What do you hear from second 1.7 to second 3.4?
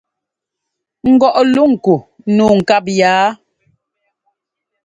ku nǔu ŋkáp yaa?